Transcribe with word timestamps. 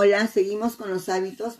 Hola, 0.00 0.28
seguimos 0.28 0.76
con 0.76 0.90
los 0.90 1.08
hábitos 1.08 1.58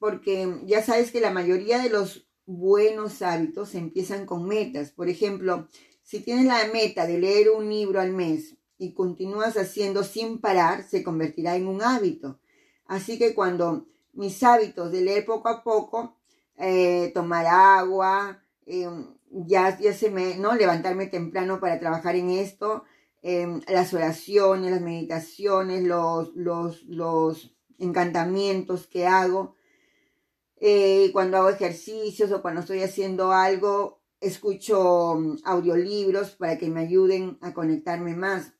porque 0.00 0.60
ya 0.64 0.82
sabes 0.82 1.12
que 1.12 1.20
la 1.20 1.30
mayoría 1.30 1.78
de 1.78 1.88
los 1.88 2.28
buenos 2.44 3.22
hábitos 3.22 3.76
empiezan 3.76 4.26
con 4.26 4.44
metas. 4.44 4.90
Por 4.90 5.08
ejemplo, 5.08 5.68
si 6.02 6.18
tienes 6.18 6.46
la 6.46 6.66
meta 6.72 7.06
de 7.06 7.20
leer 7.20 7.50
un 7.50 7.68
libro 7.68 8.00
al 8.00 8.10
mes 8.10 8.56
y 8.76 8.92
continúas 8.92 9.56
haciendo 9.56 10.02
sin 10.02 10.40
parar, 10.40 10.82
se 10.82 11.04
convertirá 11.04 11.54
en 11.54 11.68
un 11.68 11.80
hábito. 11.80 12.40
Así 12.86 13.18
que 13.18 13.36
cuando 13.36 13.86
mis 14.14 14.42
hábitos 14.42 14.90
de 14.90 15.02
leer 15.02 15.24
poco 15.24 15.48
a 15.48 15.62
poco, 15.62 16.16
eh, 16.56 17.12
tomar 17.14 17.46
agua, 17.46 18.42
em, 18.66 19.14
ya, 19.30 19.78
ya 19.78 19.92
se 19.92 20.10
me, 20.10 20.36
¿no? 20.38 20.56
Levantarme 20.56 21.06
temprano 21.06 21.60
para 21.60 21.78
trabajar 21.78 22.16
en 22.16 22.30
esto, 22.30 22.82
em, 23.22 23.60
las 23.68 23.94
oraciones, 23.94 24.72
las 24.72 24.80
meditaciones, 24.80 25.84
los, 25.84 26.34
los, 26.34 26.82
los 26.86 27.55
encantamientos 27.78 28.86
que 28.86 29.06
hago. 29.06 29.56
Eh, 30.58 31.10
cuando 31.12 31.36
hago 31.36 31.50
ejercicios 31.50 32.32
o 32.32 32.42
cuando 32.42 32.60
estoy 32.60 32.82
haciendo 32.82 33.32
algo, 33.32 34.02
escucho 34.20 35.16
mm, 35.16 35.38
audiolibros 35.44 36.30
para 36.30 36.58
que 36.58 36.68
me 36.68 36.80
ayuden 36.80 37.38
a 37.42 37.52
conectarme 37.52 38.14
más. 38.14 38.54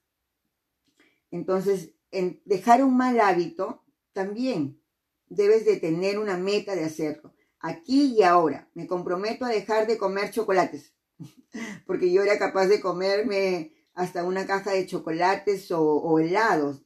Entonces, 1.31 1.95
en 2.11 2.41
dejar 2.45 2.85
un 2.85 2.97
mal 2.97 3.21
hábito, 3.21 3.85
también 4.13 4.81
debes 5.29 5.65
de 5.65 5.77
tener 5.77 6.19
una 6.19 6.37
meta 6.37 6.75
de 6.75 6.85
hacerlo. 6.85 7.35
Aquí 7.59 8.15
y 8.17 8.23
ahora, 8.23 8.71
me 8.75 8.87
comprometo 8.87 9.45
a 9.45 9.51
dejar 9.51 9.87
de 9.87 9.99
comer 9.99 10.31
chocolates, 10.31 10.95
porque 11.87 12.13
yo 12.13 12.23
era 12.23 12.39
capaz 12.39 12.67
de 12.67 12.81
comerme 12.81 13.73
hasta 13.95 14.25
una 14.25 14.47
caja 14.47 14.73
de 14.73 14.87
chocolates 14.87 15.71
o, 15.73 15.83
o 15.83 16.19
helados 16.19 16.86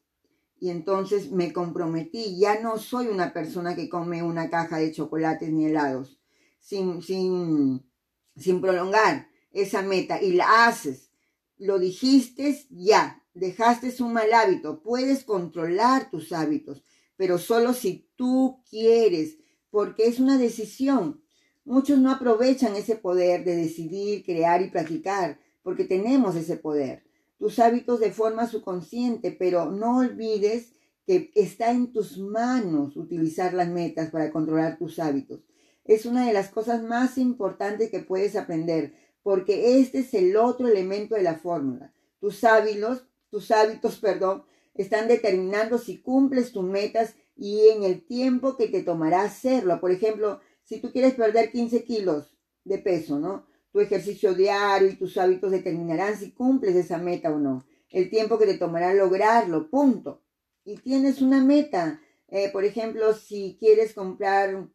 y 0.60 0.68
entonces 0.68 1.32
me 1.32 1.54
comprometí, 1.54 2.38
ya 2.38 2.60
no 2.60 2.78
soy 2.78 3.08
una 3.08 3.32
persona 3.32 3.74
que 3.74 3.88
come 3.88 4.22
una 4.22 4.50
caja 4.50 4.76
de 4.76 4.92
chocolates 4.92 5.50
ni 5.50 5.64
helados, 5.66 6.20
sin, 6.58 7.02
sin, 7.02 7.90
sin 8.36 8.60
prolongar 8.60 9.28
esa 9.52 9.80
meta 9.80 10.22
y 10.22 10.32
la 10.32 10.66
haces, 10.66 11.10
lo 11.56 11.78
dijiste, 11.78 12.66
ya, 12.68 13.22
dejaste 13.32 14.02
un 14.02 14.12
mal 14.12 14.32
hábito, 14.34 14.82
puedes 14.82 15.24
controlar 15.24 16.10
tus 16.10 16.30
hábitos, 16.32 16.84
pero 17.16 17.38
solo 17.38 17.72
si 17.72 18.10
tú 18.16 18.62
quieres, 18.68 19.38
porque 19.70 20.06
es 20.06 20.20
una 20.20 20.36
decisión. 20.36 21.22
Muchos 21.64 21.98
no 21.98 22.10
aprovechan 22.10 22.76
ese 22.76 22.96
poder 22.96 23.44
de 23.44 23.56
decidir, 23.56 24.24
crear 24.24 24.62
y 24.62 24.70
practicar, 24.70 25.38
porque 25.62 25.84
tenemos 25.84 26.34
ese 26.36 26.56
poder 26.56 27.04
tus 27.40 27.58
hábitos 27.58 28.00
de 28.00 28.12
forma 28.12 28.46
subconsciente, 28.46 29.32
pero 29.32 29.70
no 29.70 29.96
olvides 29.96 30.74
que 31.06 31.32
está 31.34 31.70
en 31.70 31.90
tus 31.90 32.18
manos 32.18 32.98
utilizar 32.98 33.54
las 33.54 33.68
metas 33.68 34.10
para 34.10 34.30
controlar 34.30 34.76
tus 34.76 34.98
hábitos. 34.98 35.40
Es 35.86 36.04
una 36.04 36.26
de 36.26 36.34
las 36.34 36.50
cosas 36.50 36.82
más 36.82 37.16
importantes 37.16 37.90
que 37.90 38.00
puedes 38.00 38.36
aprender, 38.36 38.92
porque 39.22 39.80
este 39.80 40.00
es 40.00 40.12
el 40.12 40.36
otro 40.36 40.68
elemento 40.68 41.14
de 41.14 41.22
la 41.22 41.36
fórmula. 41.36 41.94
Tus 42.20 42.44
hábitos, 42.44 43.06
tus 43.30 43.50
hábitos, 43.50 43.98
perdón, 43.98 44.44
están 44.74 45.08
determinando 45.08 45.78
si 45.78 45.96
cumples 46.02 46.52
tus 46.52 46.64
metas 46.64 47.14
y 47.36 47.68
en 47.74 47.84
el 47.84 48.04
tiempo 48.04 48.58
que 48.58 48.68
te 48.68 48.82
tomará 48.82 49.22
hacerlo. 49.22 49.80
Por 49.80 49.92
ejemplo, 49.92 50.40
si 50.62 50.78
tú 50.78 50.92
quieres 50.92 51.14
perder 51.14 51.50
15 51.50 51.84
kilos 51.84 52.36
de 52.64 52.76
peso, 52.76 53.18
¿no? 53.18 53.46
Tu 53.72 53.80
ejercicio 53.80 54.34
diario 54.34 54.88
y 54.88 54.96
tus 54.96 55.16
hábitos 55.16 55.50
determinarán 55.50 56.16
si 56.16 56.32
cumples 56.32 56.74
esa 56.74 56.98
meta 56.98 57.30
o 57.30 57.38
no. 57.38 57.64
El 57.88 58.10
tiempo 58.10 58.38
que 58.38 58.46
te 58.46 58.58
tomará 58.58 58.94
lograrlo, 58.94 59.68
punto. 59.70 60.22
Y 60.64 60.76
tienes 60.76 61.20
una 61.20 61.42
meta. 61.42 62.00
Eh, 62.28 62.50
por 62.52 62.64
ejemplo, 62.64 63.14
si 63.14 63.56
quieres 63.58 63.94
comprar, 63.94 64.68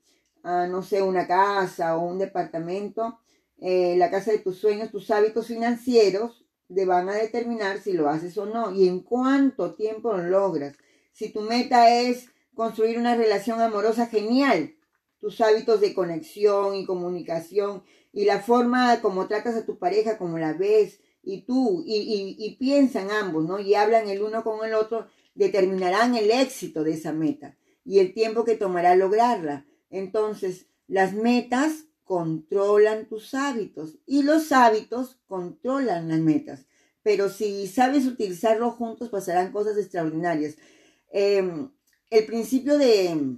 ah, 0.43 0.67
no 0.67 0.81
sé, 0.81 1.01
una 1.01 1.27
casa 1.27 1.97
o 1.97 2.05
un 2.05 2.19
departamento, 2.19 3.19
eh, 3.59 3.95
la 3.97 4.11
casa 4.11 4.31
de 4.31 4.39
tus 4.39 4.57
sueños, 4.57 4.91
tus 4.91 5.09
hábitos 5.11 5.47
financieros 5.47 6.45
te 6.73 6.85
van 6.85 7.09
a 7.09 7.15
determinar 7.15 7.79
si 7.79 7.93
lo 7.93 8.09
haces 8.09 8.37
o 8.37 8.45
no 8.45 8.71
y 8.71 8.87
en 8.87 9.01
cuánto 9.01 9.75
tiempo 9.75 10.13
lo 10.13 10.23
logras. 10.23 10.75
Si 11.11 11.31
tu 11.31 11.41
meta 11.41 11.91
es 11.91 12.29
construir 12.53 12.97
una 12.97 13.15
relación 13.15 13.61
amorosa 13.61 14.07
genial, 14.07 14.75
tus 15.19 15.39
hábitos 15.41 15.81
de 15.81 15.93
conexión 15.93 16.75
y 16.75 16.85
comunicación 16.85 17.83
y 18.15 18.23
la 18.23 18.39
forma 18.39 19.01
como 19.01 19.27
tratas 19.27 19.55
a 19.55 19.65
tu 19.65 19.77
pareja, 19.77 20.17
como 20.17 20.39
la 20.39 20.53
ves, 20.53 21.01
y 21.21 21.41
tú, 21.41 21.83
y, 21.85 22.37
y, 22.39 22.55
piensan 22.55 23.11
ambos, 23.11 23.45
¿no? 23.45 23.59
Y 23.59 23.75
hablan 23.75 24.07
el 24.07 24.21
uno 24.21 24.41
con 24.41 24.65
el 24.65 24.73
otro, 24.73 25.07
determinarán 25.33 26.15
el 26.15 26.31
éxito 26.31 26.85
de 26.85 26.93
esa 26.93 27.11
meta 27.11 27.57
y 27.83 27.99
el 27.99 28.13
tiempo 28.13 28.45
que 28.45 28.55
tomará 28.55 28.95
lograrla. 28.95 29.65
Entonces, 29.89 30.67
las 30.87 31.13
metas 31.13 31.87
controlan 32.05 33.09
tus 33.09 33.33
hábitos 33.33 33.97
y 34.05 34.23
los 34.23 34.53
hábitos 34.53 35.19
controlan 35.27 36.07
las 36.07 36.19
metas. 36.19 36.67
Pero 37.03 37.29
si 37.29 37.67
sabes 37.67 38.05
utilizarlos 38.05 38.75
juntos, 38.75 39.09
pasarán 39.09 39.51
cosas 39.51 39.77
extraordinarias. 39.77 40.55
Em, 41.11 41.69
el 42.09 42.25
principio 42.25 42.77
de, 42.77 43.37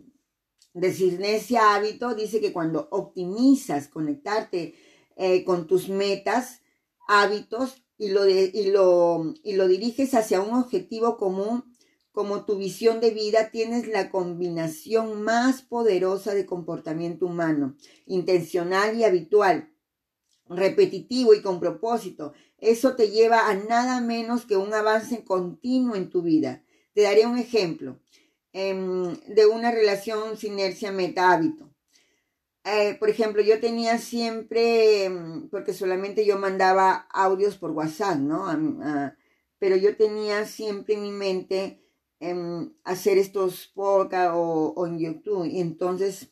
de 0.78 0.94
Sinesia 0.94 1.74
Hábito 1.74 2.14
dice 2.14 2.40
que 2.40 2.54
cuando 2.54 2.88
optimizas 2.92 3.88
conectarte 3.88 4.76
eh, 5.16 5.44
con 5.44 5.66
tus 5.66 5.90
metas, 5.90 6.62
hábitos 7.08 7.84
y 7.98 8.10
lo, 8.10 8.30
y, 8.30 8.72
lo, 8.72 9.34
y 9.44 9.54
lo 9.54 9.68
diriges 9.68 10.14
hacia 10.14 10.40
un 10.40 10.54
objetivo 10.54 11.18
común, 11.18 11.64
como 12.12 12.46
tu 12.46 12.58
visión 12.58 13.00
de 13.00 13.10
vida, 13.10 13.50
tienes 13.50 13.88
la 13.88 14.12
combinación 14.12 15.24
más 15.24 15.64
poderosa 15.64 16.36
de 16.36 16.46
comportamiento 16.46 17.26
humano, 17.26 17.76
intencional 18.06 18.98
y 18.98 19.04
habitual, 19.04 19.72
repetitivo 20.48 21.34
y 21.34 21.42
con 21.42 21.59
propósito. 21.59 22.34
Eso 22.59 22.96
te 22.96 23.09
lleva 23.09 23.50
a 23.50 23.56
nada 23.56 24.00
menos 24.00 24.46
que 24.46 24.58
un 24.58 24.74
avance 24.74 25.24
continuo 25.24 25.96
en 25.96 26.09
tu 26.12 26.22
vida. 26.22 26.64
Te 26.94 27.02
daré 27.02 27.26
un 27.26 27.38
ejemplo. 27.38 28.00
Em, 28.53 29.16
de 29.28 29.46
una 29.46 29.72
relación 29.72 30.38
sinergia 30.38 30.91
meta 30.91 31.31
hábito. 31.31 31.74
Eh, 32.63 32.96
por 33.00 33.09
ejemplo, 33.09 33.41
yo 33.41 33.59
tenía 33.59 33.97
siempre, 33.97 35.06
em, 35.06 35.50
porque 35.50 35.74
solamente 35.74 36.25
yo 36.25 36.38
mandaba 36.38 37.08
audios 37.12 37.58
por 37.58 37.72
WhatsApp, 37.72 38.18
¿no? 38.18 38.47
pero 39.59 39.75
yo 39.75 39.96
tenía 39.97 40.46
siempre 40.46 40.96
en 40.96 41.03
mi 41.03 41.12
mente 41.12 41.81
em, 42.19 42.74
hacer 42.84 43.18
estos 43.18 43.68
podcast 43.74 44.34
o, 44.35 44.85
en 44.88 45.00
YouTube. 45.00 45.46
Y 45.46 45.59
entonces, 45.62 46.31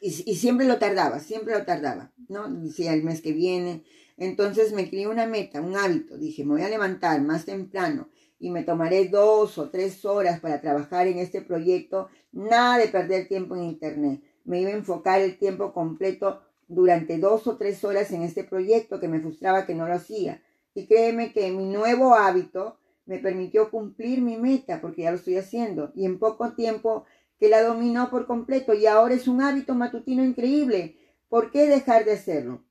y, 0.00 0.10
siempre 0.36 0.66
lo 0.66 0.78
tardaba, 0.78 1.20
siempre 1.20 1.54
lo 1.54 1.64
tardaba, 1.64 2.12
¿no? 2.28 2.48
Decía 2.50 2.92
el 2.94 3.02
mes 3.04 3.20
que 3.22 3.32
viene. 3.32 3.84
Entonces 4.16 4.72
me 4.72 4.88
creé 4.90 5.08
una 5.08 5.26
meta, 5.26 5.60
un 5.60 5.76
hábito. 5.76 6.18
Dije, 6.18 6.44
me 6.44 6.52
voy 6.54 6.62
a 6.62 6.68
levantar 6.68 7.22
más 7.22 7.44
temprano 7.46 8.08
y 8.38 8.50
me 8.50 8.62
tomaré 8.62 9.08
dos 9.08 9.58
o 9.58 9.70
tres 9.70 10.04
horas 10.04 10.40
para 10.40 10.60
trabajar 10.60 11.06
en 11.06 11.18
este 11.18 11.40
proyecto, 11.40 12.08
nada 12.32 12.78
de 12.78 12.88
perder 12.88 13.28
tiempo 13.28 13.56
en 13.56 13.64
Internet. 13.64 14.22
Me 14.44 14.60
iba 14.60 14.70
a 14.70 14.74
enfocar 14.74 15.20
el 15.20 15.38
tiempo 15.38 15.72
completo 15.72 16.42
durante 16.68 17.18
dos 17.18 17.46
o 17.46 17.56
tres 17.56 17.84
horas 17.84 18.10
en 18.12 18.22
este 18.22 18.44
proyecto 18.44 19.00
que 19.00 19.08
me 19.08 19.20
frustraba 19.20 19.66
que 19.66 19.74
no 19.74 19.86
lo 19.86 19.94
hacía. 19.94 20.42
Y 20.74 20.86
créeme 20.86 21.32
que 21.32 21.50
mi 21.52 21.66
nuevo 21.66 22.14
hábito 22.14 22.78
me 23.06 23.18
permitió 23.18 23.70
cumplir 23.70 24.20
mi 24.20 24.36
meta 24.36 24.80
porque 24.80 25.02
ya 25.02 25.10
lo 25.10 25.18
estoy 25.18 25.36
haciendo 25.36 25.92
y 25.94 26.06
en 26.06 26.18
poco 26.18 26.54
tiempo 26.54 27.04
que 27.38 27.48
la 27.48 27.62
dominó 27.62 28.10
por 28.10 28.26
completo 28.26 28.74
y 28.74 28.86
ahora 28.86 29.14
es 29.14 29.28
un 29.28 29.42
hábito 29.42 29.74
matutino 29.74 30.24
increíble. 30.24 30.96
¿Por 31.28 31.50
qué 31.50 31.66
dejar 31.66 32.04
de 32.04 32.12
hacerlo? 32.12 32.64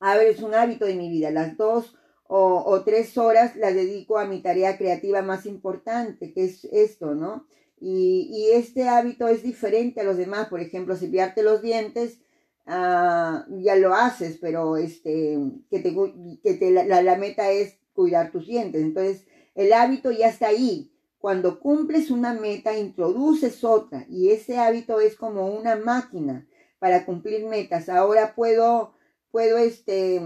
A 0.00 0.16
ver, 0.16 0.28
es 0.28 0.42
un 0.42 0.54
hábito 0.54 0.84
de 0.84 0.94
mi 0.94 1.08
vida. 1.08 1.30
Las 1.30 1.56
dos 1.56 1.96
o, 2.28 2.82
tres 2.84 3.16
horas 3.18 3.56
las 3.56 3.74
dedico 3.74 4.18
a 4.18 4.26
mi 4.26 4.40
tarea 4.40 4.76
creativa 4.76 5.22
más 5.22 5.46
importante, 5.46 6.32
que 6.32 6.44
es 6.44 6.64
esto, 6.66 7.14
¿no? 7.14 7.46
Y, 7.80 8.50
este 8.52 8.88
hábito 8.88 9.28
es 9.28 9.42
diferente 9.42 10.00
a 10.00 10.04
los 10.04 10.16
demás. 10.16 10.48
Por 10.48 10.60
ejemplo, 10.60 10.96
cepillarte 10.96 11.42
los 11.42 11.62
dientes, 11.62 12.20
ah, 12.66 13.46
ya 13.50 13.76
lo 13.76 13.94
haces, 13.94 14.38
pero 14.40 14.76
este, 14.76 15.38
que 15.70 15.80
te, 15.80 15.94
que 16.42 16.54
te, 16.54 16.70
la, 16.70 17.02
la 17.02 17.16
meta 17.16 17.50
es 17.50 17.78
cuidar 17.92 18.30
tus 18.32 18.46
dientes. 18.46 18.82
Entonces, 18.82 19.26
el 19.54 19.72
hábito 19.72 20.10
ya 20.10 20.28
está 20.28 20.48
ahí. 20.48 20.92
Cuando 21.18 21.60
cumples 21.60 22.10
una 22.10 22.34
meta, 22.34 22.78
introduces 22.78 23.64
otra. 23.64 24.06
Y 24.08 24.30
ese 24.30 24.58
hábito 24.58 25.00
es 25.00 25.16
como 25.16 25.48
una 25.48 25.76
máquina 25.76 26.46
para 26.78 27.04
cumplir 27.04 27.46
metas. 27.46 27.88
Ahora 27.88 28.34
puedo, 28.34 28.94
puedo, 29.30 29.58
este, 29.58 30.20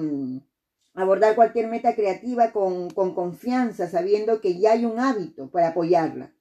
abordar 0.94 1.34
cualquier 1.34 1.68
meta 1.68 1.94
creativa 1.94 2.52
con, 2.52 2.90
confianza, 2.90 3.88
sabiendo 3.88 4.40
que 4.40 4.58
ya 4.58 4.72
hay 4.72 4.84
un 4.84 4.98
hábito 4.98 5.50
para 5.50 5.68
apoyarla, 5.68 6.32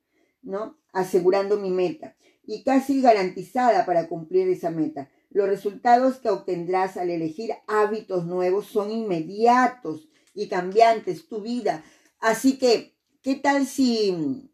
¿no? 0.41 0.77
Asegurando 0.91 1.57
mi 1.57 1.69
meta 1.69 2.15
y 2.45 2.63
casi 2.63 3.01
garantizada 3.01 3.85
para 3.85 4.07
cumplir 4.07 4.47
esa 4.49 4.71
meta. 4.71 5.09
Los 5.29 5.47
resultados 5.47 6.17
que 6.17 6.29
obtendrás 6.29 6.97
al 6.97 7.09
elegir 7.11 7.51
hábitos 7.67 8.25
nuevos 8.25 8.65
son 8.65 8.91
inmediatos 8.91 10.09
y 10.33 10.47
cambiantes, 10.47 11.27
tu 11.27 11.41
vida. 11.41 11.83
Así 12.19 12.57
que, 12.57 12.95
¿qué 13.21 13.35
tal 13.35 13.67
si 13.67 14.49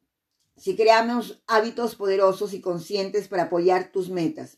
si 0.57 0.75
creamos 0.75 1.41
hábitos 1.47 1.95
poderosos 1.95 2.53
y 2.53 2.61
conscientes 2.61 3.27
para 3.27 3.43
apoyar 3.43 3.91
tus 3.91 4.09
metas. 4.09 4.57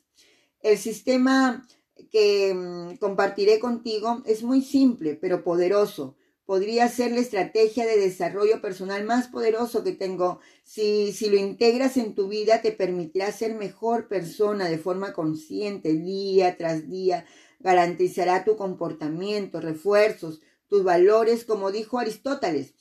El 0.61 0.77
sistema 0.77 1.67
que 2.11 2.53
mm, 2.53 2.97
compartiré 2.97 3.59
contigo 3.59 4.21
es 4.25 4.43
muy 4.43 4.61
simple, 4.61 5.15
pero 5.15 5.43
poderoso. 5.43 6.15
Podría 6.45 6.87
ser 6.87 7.11
la 7.11 7.19
estrategia 7.19 7.85
de 7.85 7.97
desarrollo 7.97 8.61
personal 8.61 9.03
más 9.03 9.27
poderoso 9.27 9.83
que 9.83 9.91
tengo. 9.91 10.39
Si, 10.63 11.11
si 11.11 11.29
lo 11.29 11.35
integras 11.35 11.97
en 11.97 12.15
tu 12.15 12.29
vida, 12.29 12.61
te 12.61 12.71
permitirá 12.71 13.31
ser 13.33 13.53
mejor 13.53 14.07
persona 14.07 14.69
de 14.69 14.77
forma 14.77 15.11
consciente 15.11 15.93
día 15.93 16.55
tras 16.55 16.89
día. 16.89 17.25
Garantizará 17.59 18.45
tu 18.45 18.55
comportamiento, 18.55 19.59
refuerzos, 19.59 20.39
tus 20.69 20.83
valores, 20.83 21.43
como 21.43 21.71
dijo 21.71 21.99
Aristóteles. 21.99 22.73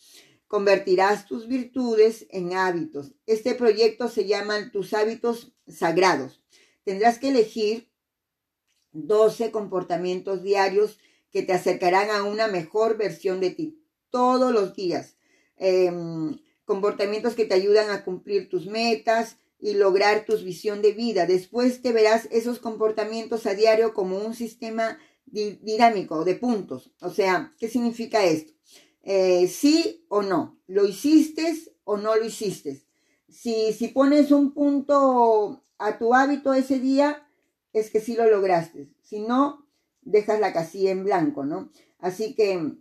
Convertirás 0.47 1.27
tus 1.27 1.49
virtudes 1.49 2.27
en 2.31 2.55
hábitos. 2.55 3.15
Este 3.27 3.57
proyecto 3.57 4.09
se 4.09 4.27
llama 4.27 4.71
tus 4.71 4.95
hábitos 4.95 5.55
sagrados. 5.67 6.41
Tendrás 6.85 7.19
que 7.19 7.31
elegir 7.31 7.91
12 9.07 9.51
comportamientos 9.51 10.43
diarios 10.43 10.99
que 11.31 11.43
te 11.43 11.53
acercarán 11.53 12.11
a 12.11 12.23
una 12.23 12.47
mejor 12.47 12.97
versión 12.97 13.41
de 13.41 13.51
ti 13.51 13.83
todos 14.11 14.53
los 14.53 14.75
días. 14.75 15.17
Em, 15.57 16.39
comportamientos 16.65 17.35
que 17.35 17.45
te 17.45 17.55
ayudan 17.55 17.91
a 17.91 18.05
cumplir 18.05 18.49
tus 18.49 18.67
metas 18.67 19.37
y 19.61 19.75
lograr 19.75 20.25
tu 20.25 20.37
visión 20.39 20.83
de 20.83 20.93
vida. 20.93 21.27
Después 21.27 21.83
te 21.83 21.93
verás 21.93 22.29
esos 22.31 22.59
comportamientos 22.59 23.47
a 23.47 23.55
diario 23.55 23.95
como 23.95 24.19
un 24.19 24.35
sistema 24.35 24.99
dinámico 25.27 26.25
de 26.25 26.35
puntos. 26.35 26.93
O 27.01 27.11
sea, 27.11 27.55
¿qué 27.59 27.69
significa 27.69 28.25
esto? 28.25 28.53
Eh, 29.03 29.49
sí 29.49 30.05
o 30.09 30.23
no, 30.23 30.59
lo 30.67 30.87
hiciste 30.87 31.55
o 31.85 31.97
no 31.97 32.17
lo 32.17 32.25
hiciste. 32.25 32.83
Si, 33.29 33.73
si 33.73 33.89
pones 33.89 34.31
un 34.31 34.53
punto 34.53 35.63
a 35.79 35.99
tu 35.99 36.15
hábito 36.15 36.55
ese 36.55 36.79
día, 36.79 37.26
es 37.81 37.91
que 37.91 38.01
sí 38.01 38.15
lo 38.15 38.29
lograste. 38.29 38.89
Si 39.03 39.21
no, 39.21 39.67
dejas 40.03 40.41
la 40.41 40.53
casilla 40.53 40.91
en 40.91 41.05
blanco, 41.05 41.45
¿no? 41.45 41.71
Así 41.99 42.35
que 42.35 42.75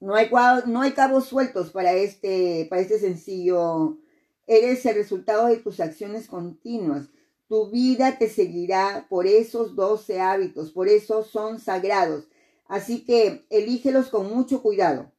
no 0.00 0.14
hay, 0.14 0.30
no 0.66 0.82
hay 0.82 0.92
cabos 0.92 1.26
sueltos 1.26 1.70
para 1.70 1.94
este, 1.94 2.66
para 2.68 2.82
este 2.82 2.98
sencillo. 2.98 3.98
Eres 4.46 4.84
el 4.86 4.94
resultado 4.94 5.46
de 5.46 5.56
tus 5.56 5.80
acciones 5.80 6.26
continuas. 6.26 7.08
Tu 7.48 7.70
vida 7.70 8.18
te 8.18 8.28
seguirá 8.28 9.06
por 9.08 9.26
esos 9.26 9.74
12 9.74 10.20
hábitos, 10.20 10.72
por 10.72 10.88
eso 10.88 11.24
son 11.24 11.58
sagrados. 11.58 12.28
Así 12.66 13.04
que 13.04 13.46
elígelos 13.48 14.08
con 14.08 14.32
mucho 14.32 14.62
cuidado. 14.62 15.10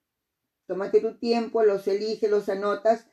Tómate 0.67 1.01
tu 1.01 1.17
tiempo, 1.17 1.63
los 1.63 1.87
eliges, 1.87 2.29
los 2.29 2.47
anotas 2.47 3.07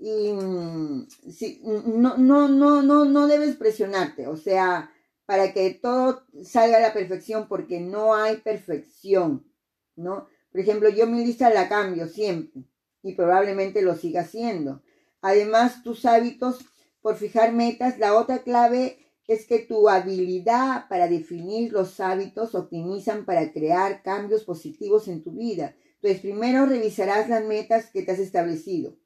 y 0.00 0.32
mm, 0.32 1.08
si, 1.30 1.60
no, 1.64 2.16
no, 2.16 2.48
no, 2.48 2.82
no, 2.82 3.04
no 3.04 3.26
debes 3.26 3.56
presionarte, 3.56 4.26
o 4.28 4.36
sea, 4.36 4.92
para 5.28 5.52
que 5.52 5.74
todo 5.74 6.22
salga 6.42 6.78
a 6.78 6.80
la 6.80 6.94
perfección, 6.94 7.48
porque 7.48 7.80
no 7.80 8.14
hay 8.14 8.38
perfección, 8.38 9.46
¿no? 9.94 10.26
Por 10.50 10.62
ejemplo, 10.62 10.88
yo 10.88 11.06
mi 11.06 11.22
lista 11.22 11.50
la 11.50 11.68
cambio 11.68 12.08
siempre 12.08 12.64
y 13.02 13.12
probablemente 13.12 13.82
lo 13.82 13.94
siga 13.94 14.22
haciendo. 14.22 14.82
Además, 15.20 15.82
tus 15.82 16.06
hábitos 16.06 16.64
por 17.02 17.16
fijar 17.16 17.52
metas, 17.52 17.98
la 17.98 18.14
otra 18.14 18.38
clave 18.38 19.00
es 19.26 19.46
que 19.46 19.58
tu 19.58 19.90
habilidad 19.90 20.88
para 20.88 21.08
definir 21.08 21.74
los 21.74 22.00
hábitos 22.00 22.54
optimizan 22.54 23.26
para 23.26 23.52
crear 23.52 24.02
cambios 24.02 24.44
positivos 24.44 25.08
en 25.08 25.22
tu 25.22 25.32
vida. 25.32 25.76
Entonces, 25.96 26.22
primero 26.22 26.64
revisarás 26.64 27.28
las 27.28 27.44
metas 27.44 27.90
que 27.90 28.00
te 28.00 28.12
has 28.12 28.18
establecido 28.18 28.96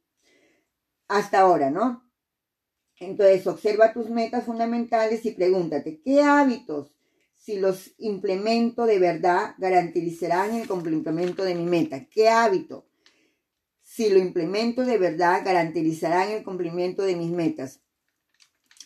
hasta 1.08 1.40
ahora, 1.40 1.72
¿no? 1.72 2.08
Entonces, 3.02 3.46
observa 3.46 3.92
tus 3.92 4.08
metas 4.10 4.44
fundamentales 4.44 5.24
y 5.26 5.32
pregúntate, 5.32 6.00
¿qué 6.04 6.22
hábitos, 6.22 6.92
si 7.34 7.58
los 7.58 7.92
implemento 7.98 8.86
de 8.86 9.00
verdad, 9.00 9.54
garantizarán 9.58 10.54
el 10.54 10.68
cumplimiento 10.68 11.42
de 11.42 11.56
mi 11.56 11.64
meta? 11.64 12.06
¿Qué 12.08 12.28
hábito, 12.28 12.86
si 13.82 14.08
lo 14.08 14.18
implemento 14.18 14.84
de 14.84 14.98
verdad, 14.98 15.42
garantizarán 15.44 16.30
el 16.30 16.44
cumplimiento 16.44 17.02
de 17.02 17.16
mis 17.16 17.30
metas? 17.30 17.80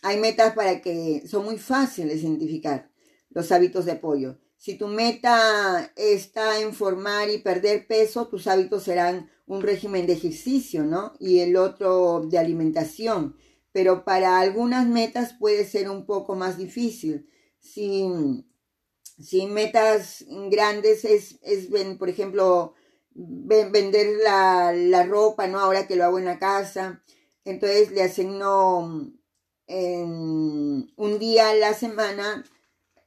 Hay 0.02 0.18
metas 0.18 0.54
para 0.54 0.80
que 0.80 1.22
son 1.26 1.44
muy 1.44 1.58
fáciles 1.58 2.22
de 2.22 2.28
identificar, 2.28 2.90
los 3.30 3.52
hábitos 3.52 3.84
de 3.84 3.92
apoyo. 3.92 4.38
Si 4.56 4.78
tu 4.78 4.88
meta 4.88 5.92
está 5.94 6.60
en 6.60 6.72
formar 6.72 7.28
y 7.28 7.38
perder 7.38 7.86
peso, 7.86 8.28
tus 8.28 8.46
hábitos 8.46 8.84
serán 8.84 9.28
un 9.46 9.60
régimen 9.60 10.06
de 10.06 10.14
ejercicio, 10.14 10.84
¿no? 10.84 11.12
Y 11.20 11.40
el 11.40 11.56
otro 11.56 12.26
de 12.26 12.38
alimentación. 12.38 13.36
Pero 13.76 14.06
para 14.06 14.40
algunas 14.40 14.86
metas 14.86 15.34
puede 15.34 15.66
ser 15.66 15.90
un 15.90 16.06
poco 16.06 16.34
más 16.34 16.56
difícil. 16.56 17.28
Si, 17.60 18.06
metas 19.48 20.24
grandes 20.50 21.04
es, 21.04 21.38
es 21.42 21.68
por 21.98 22.08
ejemplo, 22.08 22.72
vender 23.12 24.16
la, 24.24 24.72
la, 24.72 25.04
ropa, 25.04 25.46
¿no? 25.46 25.58
Ahora 25.58 25.86
que 25.86 25.96
lo 25.96 26.04
hago 26.04 26.18
en 26.18 26.24
la 26.24 26.38
casa. 26.38 27.02
Entonces 27.44 27.90
le 27.90 28.02
asigno 28.02 29.12
un 29.68 31.18
día 31.18 31.50
a 31.50 31.54
la 31.54 31.74
semana 31.74 32.44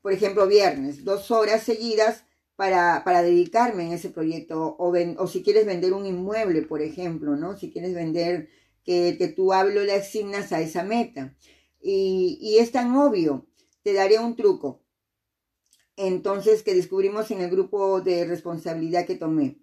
por 0.04 0.14
ejemplo, 0.14 0.48
viernes, 0.48 1.04
dos 1.04 1.32
horas 1.32 1.64
seguidas 1.64 2.24
para, 2.56 3.04
para 3.04 3.24
dedicarme 3.24 3.88
en 3.88 3.94
ese 3.94 4.10
proyecto. 4.10 4.76
O, 4.78 4.94
o 5.18 5.28
si 5.28 5.44
quieres 5.44 5.66
vender 5.66 5.94
un 5.94 6.06
inmueble, 6.06 6.62
por 6.62 6.84
ejemplo, 6.84 7.36
¿no? 7.36 7.58
Si 7.58 7.72
quieres 7.72 7.96
vender 7.96 8.50
que, 8.84 9.16
que 9.18 9.28
tú 9.28 9.54
hablo 9.54 9.84
le 9.84 9.94
asignas 9.94 10.52
a 10.52 10.62
esa 10.62 10.84
meta. 10.84 11.36
Y, 11.82 12.38
y 12.42 12.58
es 12.58 12.72
tan 12.72 12.96
obvio. 12.96 13.48
Te 13.84 13.94
daré 13.94 14.20
un 14.20 14.36
truco. 14.36 14.82
Entonces, 15.96 16.64
que 16.64 16.74
descubrimos 16.74 17.30
en 17.32 17.42
el 17.42 17.50
grupo 17.50 18.02
de 18.02 18.26
responsabilidad 18.26 19.06
que 19.06 19.16
tomé. 19.16 19.58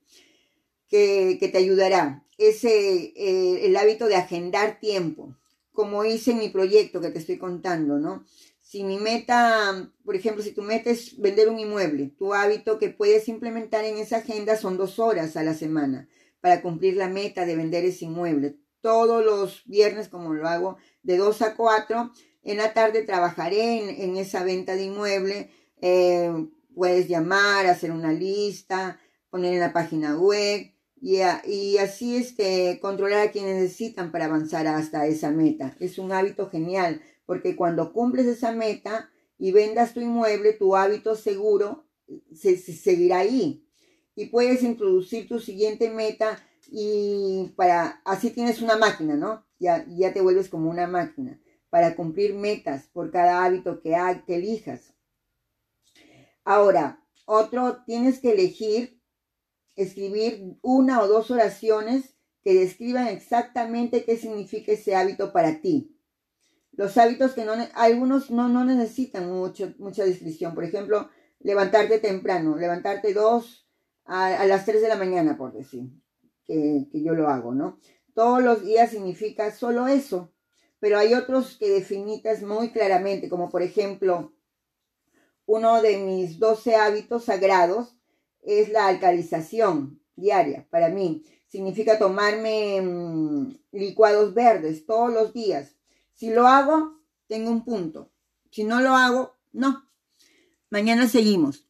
Que, 0.88 1.38
que 1.40 1.48
te 1.48 1.58
ayudará. 1.58 2.26
Ese, 2.38 3.14
eh, 3.16 3.66
el 3.66 3.76
hábito 3.76 4.06
de 4.06 4.16
agendar 4.16 4.78
tiempo. 4.80 5.36
Como 5.72 6.04
hice 6.04 6.32
en 6.32 6.38
mi 6.38 6.48
proyecto 6.48 7.00
que 7.00 7.10
te 7.10 7.18
estoy 7.18 7.38
contando, 7.38 7.98
¿no? 7.98 8.24
Si 8.60 8.82
mi 8.82 8.98
meta, 8.98 9.92
por 10.04 10.16
ejemplo, 10.16 10.42
si 10.42 10.50
tu 10.50 10.62
meta 10.62 10.90
es 10.90 11.18
vender 11.20 11.48
un 11.48 11.60
inmueble, 11.60 12.08
tu 12.18 12.34
hábito 12.34 12.78
que 12.78 12.88
puedes 12.88 13.28
implementar 13.28 13.84
en 13.84 13.96
esa 13.96 14.18
agenda 14.18 14.56
son 14.56 14.76
dos 14.76 14.98
horas 14.98 15.36
a 15.36 15.44
la 15.44 15.54
semana 15.54 16.08
para 16.40 16.62
cumplir 16.62 16.96
la 16.96 17.08
meta 17.08 17.46
de 17.46 17.56
vender 17.56 17.84
ese 17.84 18.06
inmueble. 18.06 18.56
Todos 18.80 19.24
los 19.24 19.62
viernes, 19.66 20.08
como 20.08 20.34
lo 20.34 20.46
hago, 20.46 20.76
de 21.02 21.16
2 21.16 21.42
a 21.42 21.54
4, 21.56 22.12
en 22.42 22.56
la 22.58 22.72
tarde 22.72 23.02
trabajaré 23.02 24.02
en, 24.04 24.16
esa 24.16 24.44
venta 24.44 24.76
de 24.76 24.84
inmueble. 24.84 25.50
Eh, 25.80 26.32
puedes 26.74 27.08
llamar, 27.08 27.66
hacer 27.66 27.90
una 27.90 28.12
lista, 28.12 29.00
poner 29.30 29.54
en 29.54 29.60
la 29.60 29.72
página 29.72 30.16
web 30.16 30.72
y, 31.00 31.76
así 31.78 32.16
este, 32.16 32.78
controlar 32.80 33.28
a 33.28 33.30
quienes 33.30 33.56
necesitan 33.56 34.10
para 34.10 34.24
avanzar 34.24 34.66
hasta 34.66 35.06
esa 35.06 35.30
meta. 35.30 35.76
Es 35.78 35.98
un 35.98 36.12
hábito 36.12 36.48
genial 36.48 37.02
porque 37.26 37.56
cuando 37.56 37.92
cumples 37.92 38.26
esa 38.26 38.52
meta 38.52 39.10
y 39.38 39.52
vendas 39.52 39.92
tu 39.92 40.00
inmueble, 40.00 40.52
tu 40.52 40.76
hábito 40.76 41.14
seguro 41.14 41.86
se, 42.34 42.56
seguirá 42.56 43.18
ahí. 43.18 43.64
Y 44.14 44.26
puedes 44.26 44.62
introducir 44.62 45.28
tu 45.28 45.38
siguiente 45.38 45.90
meta 45.90 46.42
y 46.70 47.52
para, 47.56 48.02
así 48.04 48.30
tienes 48.30 48.62
una 48.62 48.76
máquina, 48.76 49.14
¿no? 49.14 49.44
Ya, 49.58 49.84
ya 49.88 50.12
te 50.12 50.20
vuelves 50.20 50.48
como 50.48 50.70
una 50.70 50.86
máquina 50.86 51.40
para 51.70 51.94
cumplir 51.94 52.34
metas 52.34 52.88
por 52.92 53.10
cada 53.10 53.44
hábito 53.44 53.80
que, 53.80 53.96
que 54.26 54.36
elijas. 54.36 54.94
Ahora, 56.44 57.04
otro, 57.24 57.82
tienes 57.84 58.20
que 58.20 58.32
elegir, 58.32 59.00
escribir 59.74 60.58
una 60.62 61.02
o 61.02 61.08
dos 61.08 61.30
oraciones 61.30 62.16
que 62.42 62.54
describan 62.54 63.08
exactamente 63.08 64.04
qué 64.04 64.16
significa 64.16 64.72
ese 64.72 64.94
hábito 64.94 65.32
para 65.32 65.60
ti. 65.60 65.98
Los 66.72 66.96
hábitos 66.98 67.32
que 67.32 67.44
no, 67.44 67.54
algunos 67.74 68.30
no, 68.30 68.48
no 68.48 68.64
necesitan 68.64 69.28
mucho, 69.28 69.74
mucha 69.78 70.04
descripción. 70.04 70.54
Por 70.54 70.62
ejemplo, 70.62 71.10
levantarte 71.40 71.98
temprano, 71.98 72.56
levantarte 72.56 73.12
dos 73.12 73.66
a, 74.04 74.46
las 74.46 74.64
tres 74.64 74.82
de 74.82 74.88
la 74.88 74.96
mañana, 74.96 75.36
por 75.36 75.52
decir, 75.52 75.90
que, 76.46 76.86
yo 76.92 77.14
lo 77.14 77.28
hago, 77.28 77.54
¿no? 77.54 77.78
Todos 78.14 78.42
los 78.42 78.64
días 78.64 78.90
significa 78.90 79.50
solo 79.50 79.86
eso, 79.86 80.32
pero 80.78 80.98
hay 80.98 81.14
otros 81.14 81.56
que 81.58 81.68
definitas 81.68 82.42
muy 82.42 82.70
claramente, 82.70 83.28
como 83.28 83.50
por 83.50 83.62
ejemplo, 83.62 84.32
uno 85.44 85.82
de 85.82 85.98
mis 85.98 86.38
12 86.38 86.76
hábitos 86.76 87.24
sagrados 87.24 87.96
es 88.42 88.70
la 88.70 88.88
alcalización 88.88 90.00
diaria 90.16 90.66
para 90.70 90.88
mí. 90.88 91.24
Significa 91.46 91.98
tomarme 91.98 92.80
mm, 92.80 93.58
licuados 93.72 94.34
verdes 94.34 94.86
todos 94.86 95.12
los 95.12 95.32
días 95.32 95.76
si 96.16 96.30
lo 96.30 96.46
hago, 96.46 96.98
tengo 97.28 97.50
un 97.50 97.62
punto. 97.62 98.10
Si 98.50 98.64
no 98.64 98.80
lo 98.80 98.96
hago, 98.96 99.36
no. 99.52 99.86
Mañana 100.70 101.08
seguimos. 101.08 101.65